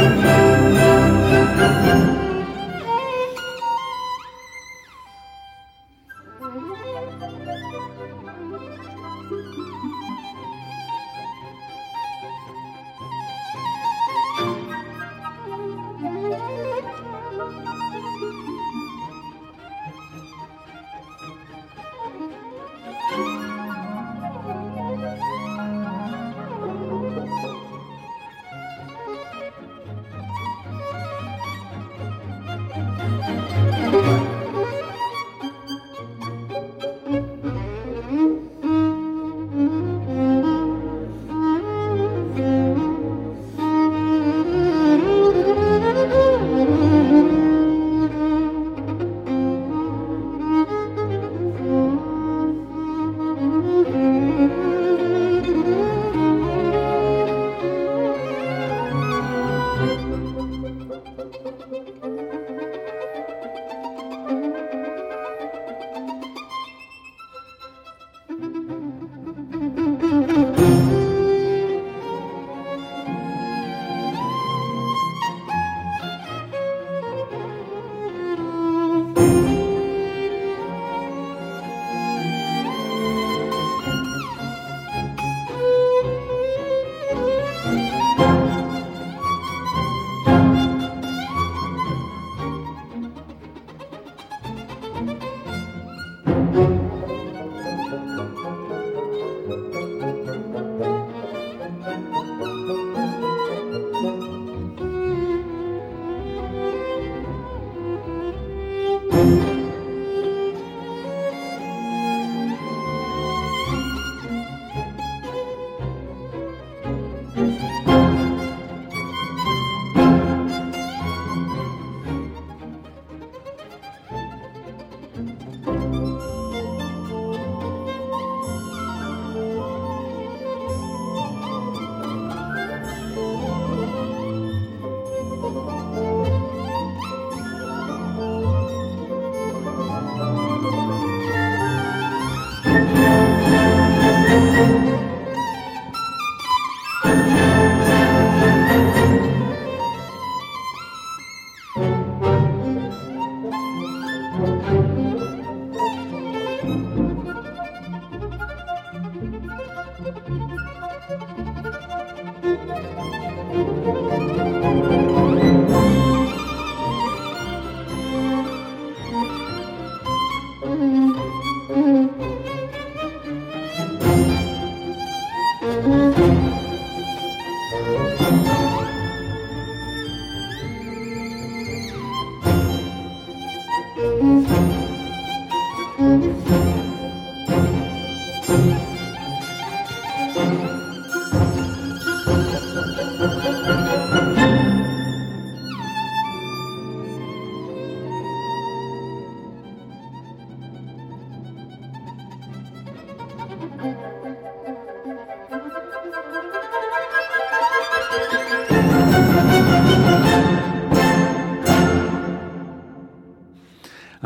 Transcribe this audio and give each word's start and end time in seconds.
Thank 0.00 0.22
you. 2.22 2.27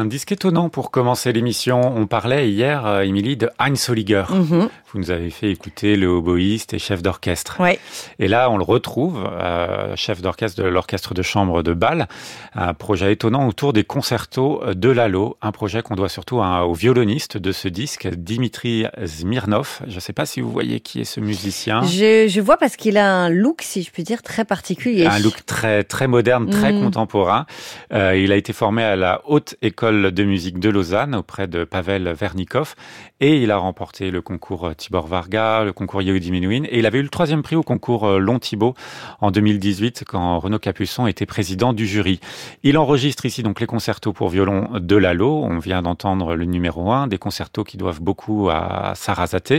Un 0.00 0.06
disque 0.06 0.32
étonnant 0.32 0.70
pour 0.70 0.90
commencer 0.90 1.30
l'émission. 1.30 1.94
On 1.94 2.06
parlait 2.06 2.50
hier, 2.50 2.86
euh, 2.86 3.02
Émilie, 3.02 3.36
de 3.36 3.50
Heinz 3.58 3.90
Holliger. 3.90 4.24
Mhm. 4.30 4.70
Vous 4.92 4.98
nous 4.98 5.10
avez 5.10 5.28
fait 5.28 5.50
écouter 5.50 5.94
le 5.94 6.06
oboïste 6.06 6.72
et 6.72 6.78
chef 6.78 7.02
d'orchestre. 7.02 7.60
Ouais. 7.60 7.78
Et 8.18 8.26
là, 8.26 8.50
on 8.50 8.56
le 8.56 8.64
retrouve, 8.64 9.22
euh, 9.30 9.94
chef 9.96 10.22
d'orchestre 10.22 10.62
de 10.62 10.66
l'orchestre 10.66 11.12
de 11.12 11.20
chambre 11.20 11.62
de 11.62 11.74
Bâle. 11.74 12.08
Un 12.54 12.72
projet 12.72 13.12
étonnant 13.12 13.46
autour 13.46 13.74
des 13.74 13.84
concertos 13.84 14.62
de 14.74 14.88
Lalo. 14.88 15.36
Un 15.42 15.52
projet 15.52 15.82
qu'on 15.82 15.96
doit 15.96 16.08
surtout 16.08 16.38
au 16.38 16.72
violoniste 16.72 17.36
de 17.36 17.52
ce 17.52 17.68
disque, 17.68 18.08
Dimitri 18.08 18.86
Smirnov. 19.04 19.82
Je 19.86 19.96
ne 19.96 20.00
sais 20.00 20.14
pas 20.14 20.24
si 20.24 20.40
vous 20.40 20.50
voyez 20.50 20.80
qui 20.80 21.02
est 21.02 21.04
ce 21.04 21.20
musicien. 21.20 21.82
Je, 21.82 22.26
je 22.26 22.40
vois 22.40 22.56
parce 22.56 22.76
qu'il 22.76 22.96
a 22.96 23.14
un 23.14 23.28
look, 23.28 23.60
si 23.60 23.82
je 23.82 23.90
puis 23.90 24.02
dire, 24.02 24.22
très 24.22 24.46
particulier. 24.46 25.04
Un 25.04 25.18
look 25.18 25.44
très, 25.44 25.84
très 25.84 26.08
moderne, 26.08 26.48
très 26.48 26.72
mhm. 26.72 26.84
contemporain. 26.84 27.44
Euh, 27.92 28.16
il 28.16 28.32
a 28.32 28.36
été 28.36 28.54
formé 28.54 28.82
à 28.82 28.96
la 28.96 29.20
Haute 29.26 29.56
École 29.60 29.89
De 29.90 30.22
musique 30.22 30.60
de 30.60 30.70
Lausanne 30.70 31.16
auprès 31.16 31.48
de 31.48 31.64
Pavel 31.64 32.08
Vernikov 32.12 32.76
et 33.18 33.42
il 33.42 33.50
a 33.50 33.56
remporté 33.56 34.12
le 34.12 34.22
concours 34.22 34.70
Tibor 34.76 35.08
Varga, 35.08 35.64
le 35.64 35.72
concours 35.72 36.00
Yehudi 36.00 36.30
Menuhin 36.30 36.62
et 36.64 36.78
il 36.78 36.86
avait 36.86 37.00
eu 37.00 37.02
le 37.02 37.08
troisième 37.08 37.42
prix 37.42 37.56
au 37.56 37.64
concours 37.64 38.06
euh, 38.06 38.18
Long 38.18 38.38
Thibault 38.38 38.74
en 39.20 39.32
2018 39.32 40.04
quand 40.06 40.38
Renaud 40.38 40.60
Capuçon 40.60 41.08
était 41.08 41.26
président 41.26 41.72
du 41.72 41.88
jury. 41.88 42.20
Il 42.62 42.78
enregistre 42.78 43.26
ici 43.26 43.42
donc 43.42 43.58
les 43.58 43.66
concertos 43.66 44.12
pour 44.12 44.28
violon 44.28 44.70
de 44.74 44.94
Lalo. 44.96 45.42
On 45.42 45.58
vient 45.58 45.82
d'entendre 45.82 46.36
le 46.36 46.44
numéro 46.44 46.92
1, 46.92 47.08
des 47.08 47.18
concertos 47.18 47.64
qui 47.64 47.76
doivent 47.76 48.00
beaucoup 48.00 48.48
à 48.48 48.92
Sarasate, 48.94 49.54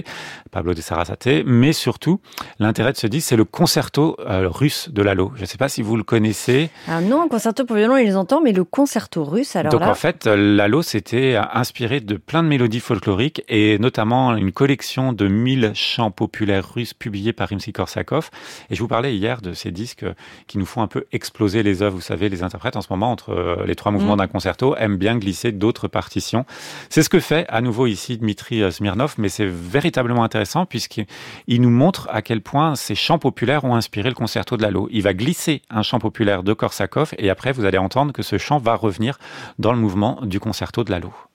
Pablo 0.50 0.74
de 0.74 0.82
Sarasate, 0.82 1.44
mais 1.46 1.74
surtout 1.74 2.22
l'intérêt 2.60 2.94
de 2.94 2.98
ce 2.98 3.08
disque 3.08 3.28
c'est 3.28 3.36
le 3.36 3.46
concerto 3.46 4.16
euh, 4.22 4.48
russe 4.48 4.88
de 4.90 5.02
Lalo. 5.02 5.34
Je 5.36 5.42
ne 5.42 5.46
sais 5.46 5.58
pas 5.58 5.68
si 5.68 5.82
vous 5.82 5.98
le 5.98 6.04
connaissez. 6.04 6.70
Ah 6.88 7.02
non, 7.02 7.28
concerto 7.28 7.66
pour 7.66 7.76
violon, 7.76 7.98
il 7.98 8.06
les 8.06 8.16
entend, 8.16 8.42
mais 8.42 8.54
le 8.54 8.64
concerto 8.64 9.26
russe 9.26 9.58
alors 9.58 9.72
donc, 9.72 9.82
en 9.82 9.96
fait, 9.96 10.21
fait, 10.24 10.36
Lalo 10.36 10.82
s'était 10.82 11.40
inspiré 11.54 12.00
de 12.00 12.16
plein 12.16 12.44
de 12.44 12.48
mélodies 12.48 12.80
folkloriques 12.80 13.44
et 13.48 13.78
notamment 13.80 14.36
une 14.36 14.52
collection 14.52 15.14
de 15.14 15.28
1000 15.28 15.72
chants 15.74 16.12
populaires 16.12 16.74
russes 16.74 16.94
publiés 16.94 17.34
par 17.34 17.50
Rimsky-Korsakov. 17.50 18.30
Et 18.70 18.76
je 18.76 18.82
vous 18.82 18.88
parlais 18.88 19.16
hier 19.16 19.42
de 19.42 19.54
ces 19.54 19.72
disques 19.72 20.06
qui 20.48 20.58
nous 20.58 20.66
font 20.66 20.82
un 20.82 20.88
peu 20.88 21.06
exploser 21.12 21.64
les 21.64 21.82
œuvres. 21.82 21.96
Vous 21.96 22.02
savez, 22.02 22.30
les 22.30 22.44
interprètes 22.44 22.76
en 22.76 22.82
ce 22.82 22.88
moment, 22.90 23.12
entre 23.12 23.64
les 23.66 23.76
trois 23.76 23.92
mouvements 23.92 24.16
mm. 24.16 24.20
d'un 24.20 24.28
concerto, 24.28 24.76
aiment 24.78 24.98
bien 24.98 25.18
glisser 25.18 25.52
d'autres 25.52 25.88
partitions. 25.88 26.46
C'est 26.90 27.04
ce 27.04 27.10
que 27.10 27.20
fait 27.20 27.46
à 27.50 27.62
nouveau 27.62 27.88
ici 27.88 28.18
Dmitri 28.18 28.72
Smirnov, 28.72 29.16
mais 29.18 29.30
c'est 29.30 29.48
véritablement 29.48 30.24
intéressant 30.24 30.66
puisqu'il 30.66 31.62
nous 31.62 31.70
montre 31.70 32.08
à 32.12 32.22
quel 32.22 32.42
point 32.42 32.76
ces 32.76 32.96
chants 32.96 33.20
populaires 33.20 33.64
ont 33.64 33.76
inspiré 33.76 34.10
le 34.10 34.16
concerto 34.16 34.58
de 34.58 34.62
Lalo. 34.62 34.88
Il 34.92 35.04
va 35.04 35.14
glisser 35.14 35.62
un 35.70 35.82
chant 35.82 36.00
populaire 36.00 36.44
de 36.44 36.54
Korsakov 36.54 37.14
et 37.18 37.30
après 37.30 37.52
vous 37.52 37.66
allez 37.66 37.78
entendre 37.78 38.14
que 38.14 38.24
ce 38.24 38.38
chant 38.38 38.58
va 38.58 38.76
revenir 38.76 39.18
dans 39.60 39.74
le 39.74 39.80
mouvement 39.80 40.11
du 40.22 40.40
concerto 40.40 40.84
de 40.84 40.92
Lalo. 40.92 41.31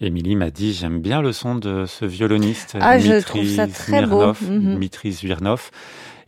Émilie 0.00 0.36
m'a 0.36 0.50
dit 0.50 0.72
j'aime 0.72 1.00
bien 1.00 1.20
le 1.20 1.32
son 1.32 1.54
de 1.54 1.84
ce 1.86 2.04
violoniste 2.04 2.76
ah, 2.80 2.98
je 2.98 3.22
trouve 3.22 3.46
ça 3.46 3.66
très 3.66 4.06
beau. 4.06 4.32
Dmitri 4.32 5.12
Zvirnov. 5.12 5.70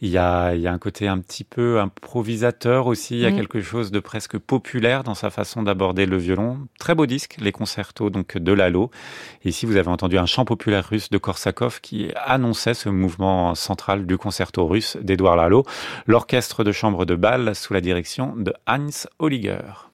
Il 0.05 0.09
y, 0.09 0.19
a, 0.19 0.53
il 0.57 0.61
y 0.61 0.67
a 0.67 0.73
un 0.73 0.79
côté 0.79 1.07
un 1.07 1.21
petit 1.21 1.45
peu 1.45 1.79
improvisateur 1.79 2.89
aussi, 2.89 3.15
il 3.15 3.21
y 3.21 3.27
a 3.27 3.31
mm. 3.31 3.37
quelque 3.37 3.61
chose 3.61 3.93
de 3.93 4.01
presque 4.01 4.37
populaire 4.37 5.05
dans 5.05 5.15
sa 5.15 5.31
façon 5.31 5.63
d'aborder 5.63 6.07
le 6.07 6.17
violon. 6.17 6.59
Très 6.81 6.97
beau 6.97 7.07
disque, 7.07 7.37
les 7.41 7.53
concertos 7.53 8.11
donc 8.11 8.37
de 8.37 8.53
Lalo. 8.53 8.91
Et 9.45 9.51
ici, 9.51 9.65
vous 9.65 9.77
avez 9.77 9.87
entendu 9.87 10.19
un 10.19 10.27
chant 10.27 10.45
populaire 10.45 10.89
russe 10.89 11.09
de 11.09 11.19
Korsakov 11.19 11.81
qui 11.81 12.11
annonçait 12.17 12.75
ce 12.75 12.89
mouvement 12.89 13.55
central 13.55 14.05
du 14.05 14.19
concerto 14.19 14.67
russe 14.67 14.97
d'Edouard 15.01 15.37
Lalo, 15.37 15.65
l'orchestre 16.09 16.65
de 16.65 16.73
chambre 16.73 17.05
de 17.05 17.15
Bâle 17.15 17.55
sous 17.55 17.73
la 17.73 17.81
direction 17.81 18.35
de 18.37 18.53
Hans 18.67 19.07
Holliger. 19.21 19.89